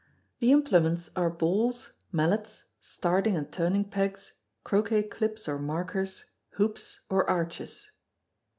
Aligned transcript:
The 0.39 0.51
implements 0.51 1.11
are 1.15 1.29
balls, 1.29 1.91
mallets, 2.11 2.63
starting 2.79 3.37
and 3.37 3.51
turning 3.51 3.85
pegs, 3.87 4.33
croquet 4.63 5.03
clips 5.03 5.47
or 5.47 5.59
markers, 5.59 6.25
hoops 6.53 7.01
or 7.07 7.29
arches. 7.29 7.91